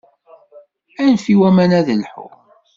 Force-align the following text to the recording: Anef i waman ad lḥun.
Anef 1.03 1.25
i 1.33 1.35
waman 1.39 1.71
ad 1.79 1.87
lḥun. 2.01 2.35